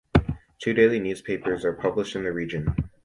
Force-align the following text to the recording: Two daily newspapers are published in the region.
Two 0.57 0.73
daily 0.73 0.99
newspapers 0.99 1.63
are 1.63 1.73
published 1.73 2.15
in 2.15 2.23
the 2.23 2.31
region. 2.31 2.73